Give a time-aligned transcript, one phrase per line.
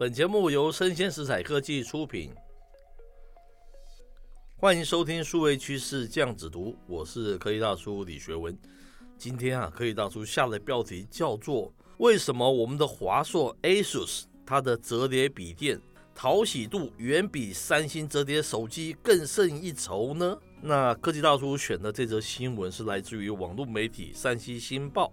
[0.00, 2.32] 本节目由生鲜食材科技出品，
[4.56, 8.58] 欢迎收听数位趋势酱子读，我是科技大叔李学文。
[9.18, 15.78] 今天啊，科技大叔下的标题叫做“为什么我们的华硕 ASUS 它的折叠笔电
[16.14, 25.08] 讨喜度远比三星折叠手机更胜一筹呢？”那科技大叔选的这则新闻是来自于网络媒体《山西新报》，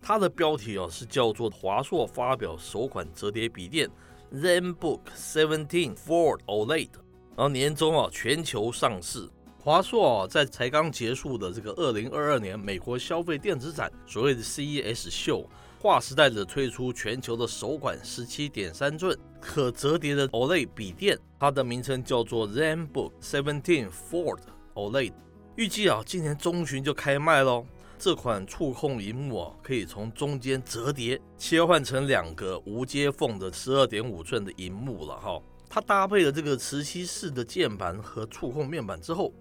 [0.00, 3.86] 它的标题哦是叫做“华硕发表首款折叠笔电”。
[4.32, 6.88] ZenBook 17 Fold OLED，
[7.36, 9.28] 然后年终啊全球上市。
[9.58, 15.48] 华硕啊在才刚结束的这个二零二二年美国消费电子展，所谓的 CES 秀，
[15.80, 24.40] 划时代的推出全球的首款十七点三寸可折叠的 OLED 笔电，它的名称叫做 ZenBook 17 Fold
[24.74, 25.12] OLED，
[25.56, 27.64] 预计啊今年中旬就开卖喽。
[28.04, 35.40] 这款触控萤幕啊，可以从中间折叠切换成两个无接缝的十二点五寸的萤幕了哈。
[35.70, 39.32] 它搭配了这个磁吸式的键盘和触控面板之后，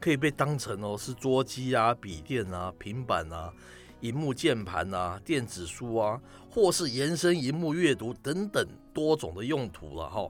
[0.00, 3.52] 可以被当成哦是桌机啊、笔电啊、平板啊、
[4.00, 10.28] 萤幕键盘啊、电子书啊，或是延伸萤幕阅读等等多种的用途了哈。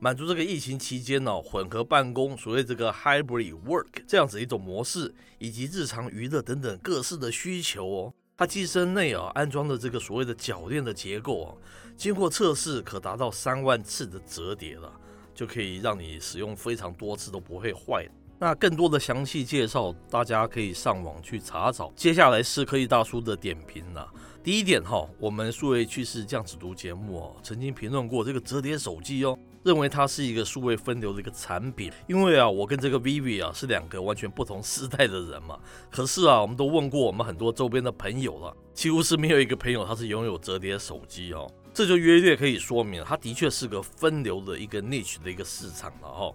[0.00, 8.14] 满足这个疫情期间呢、混合办公，所谓这个 hybrid work 这样子一种模式，以及日常娱乐等等各式的需求哦。
[8.36, 11.50] 它机身内啊安装的这个所谓的铰链的结构啊，
[11.96, 14.92] 经过测试可达到三万次的折叠了，
[15.34, 18.08] 就可以让你使用非常多次都不会坏。
[18.38, 21.92] 那更多的详细介绍，大家可以上网去查找。
[21.96, 24.08] 接下来是科技大叔的点评了。
[24.44, 29.36] 第一点哈，我们数位趋势酱子读节目哦，曾经评论过这个折叠手机哦。
[29.64, 35.58] 认为它是一个数位分流的一个产品，因为啊，我跟这个 Vivi 啊是两个完全不同时代的人嘛。
[35.90, 41.50] 可是啊，我们都问过我们很多周边的朋友了，几乎是没有一个朋友他是拥有折叠手机哦。
[41.74, 46.32] 这就约略可以说明，它的确是个分流的一个 niche 的一个市场了哈。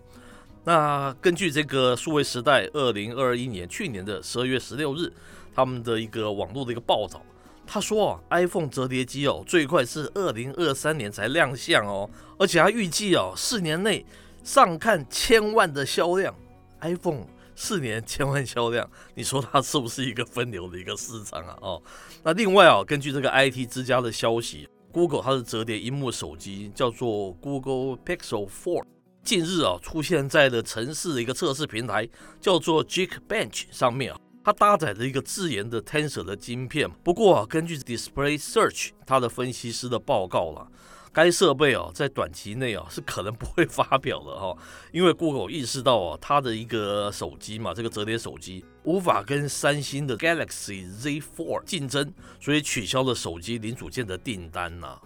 [0.63, 5.11] 那根据这个数位时代二零二一年去年的十二月十六日，
[5.53, 7.22] 他们的一个网络的一个报道。
[7.66, 14.06] 他说啊，iPhone 折叠机哦，最快是二零二三年才亮相哦，而且他预计哦，四年内
[14.44, 16.34] 上看千万的销量。
[16.81, 17.25] iPhone
[17.56, 21.57] 四年千万销量，你说它是不是一个分流的一个市场啊？
[21.62, 21.81] 哦，
[22.22, 28.84] 那另外啊，根据这个 IT 之家的消息，Google 它的折叠萤幕手机叫做 Google Pixel Four，
[29.24, 32.09] 近日啊出现在了城市的一个测试平台，
[32.41, 34.19] 叫做 Geekbench 上面啊。
[34.44, 40.68] 它搭载了一个自研的 Tensor 的晶片，不过啊，根据 Display Search 它的分析师的报告了，
[41.14, 44.54] 该设备啊在短期内啊是可能不会发表的哈，
[44.92, 55.00] 因为 Google 意识到啊它的一个手机嘛，这个折叠手机无法跟三星的 Galaxy Z4 竞争，所以取消了手机零组件的订单呐。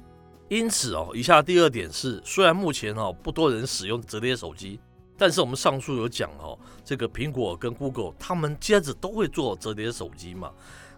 [0.49, 4.79] 因此哦，以下第二点是，虽然目前哦不多人使用折叠手机。
[5.17, 10.51] 但是我们上述有讲哦，这个苹果跟 Google 他们接着都会做折叠手机嘛，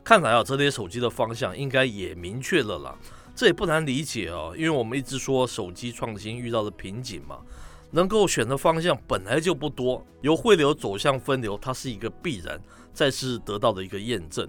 [0.03, 2.97] 看来啊，折叠手机的方向应该也明确了啦。
[3.35, 7.40] 这也不难理解哦，因为我们一直说手机创新遇到了瓶颈嘛，
[7.91, 12.62] 能够选的方向本来就不多，由汇流走向分流，它是一个必然，
[12.94, 14.46] 再次得到的一个验证。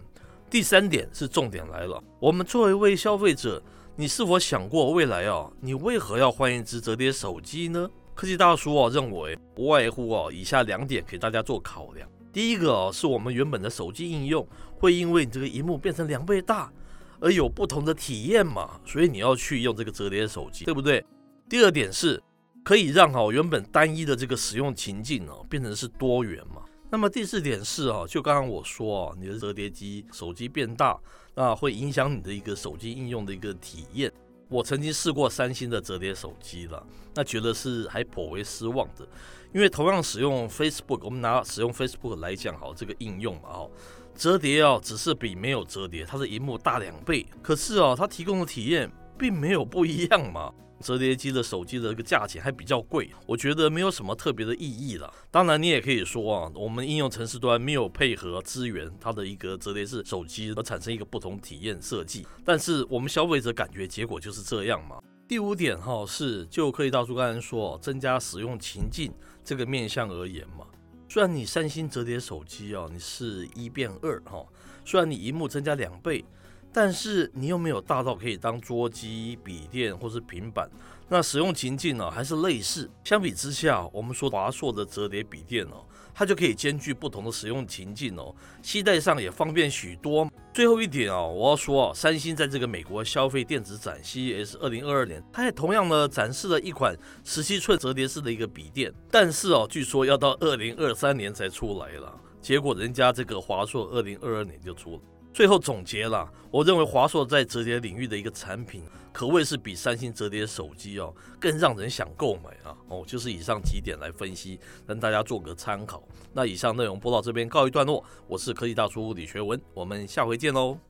[0.50, 3.62] 第三点是重点来了，我们作为一位消费者，
[3.94, 5.48] 你是否想过未来啊？
[5.60, 7.88] 你为何要换一只折叠手机呢？
[8.20, 12.06] 科技大叔啊，认为不外乎哦以下两点给大家做考量。
[12.31, 14.47] 第一个哦，是我们原本的手机应用
[14.78, 16.70] 会因为你这个萤幕变成两倍大
[17.19, 21.03] 而有不同的体验嘛，所以你要去用这个折叠手机，对不对？
[21.48, 22.22] 第二点是
[22.62, 26.60] 可以让好原本单一的这个使用情境哦变成是多元嘛。
[26.91, 30.94] 那么第四点是啊，就刚刚我说啊，你的折叠机手机变大，
[31.34, 34.12] 那会影响你的一个手机应用的一个体验。
[34.50, 36.84] 我曾经试过三星的折叠手机了，
[37.15, 39.09] 那觉得是还颇为失望的，
[39.55, 43.71] 因为同样使用 Facebook，我们拿使用 Facebook 来讲，好这个应用嘛，哦，
[44.16, 50.50] 折叠哦，只是比没有折叠，它的荧幕大两倍，可是哦，它提供的体验并没有不一样嘛。
[50.81, 55.12] 折叠机的手机的一个价钱还比较贵，我觉得没有什么特别的意义了。
[55.30, 62.27] 当然，你也可以说啊，我们应用程式端没有配合资源它的一个折叠式手机，而产生一个不同体验设计。
[62.47, 64.98] 但是我们消费者感觉结果就是这样嘛。
[65.28, 69.12] 第五点哈是，就科技大叔刚才说，增加使用情境
[69.45, 70.65] 这个面向而言嘛。
[71.10, 74.42] 虽然你三星折叠手机啊，你是一变二哈，
[74.86, 76.24] 虽然你萤幕增加两倍。
[76.72, 80.71] 但是你又没有大到可以当桌机、笔电或是平板，
[81.09, 82.91] 那使用情境呢还是类似。
[83.05, 85.84] 相比之下，我们说华硕的折叠笔电哦，
[86.15, 90.31] 它就可以兼具不同的使用情境哦，携带上也方便许多。
[90.53, 102.21] 最后一点啊，我要说啊，三星在这个美国消费电子展 CES 二零二二年，它也同样呢展示了一款十七寸折叠式的一个笔电，但是哦，据说要到二零二三年才出来了。
[102.41, 105.01] 结果人家这个华硕二零二二年就出了。
[105.32, 108.82] 最后总结了，我认为华硕在折叠领域的一个产品，
[109.12, 112.77] 可谓是比三星折叠手机哦更让人想购买啊。
[112.88, 116.03] 哦，就是以上几点来分析，跟大家做个参考。
[116.32, 120.80] 那以上内容播到这边告一段落，我是科技大叔李学文，我们下回见喽。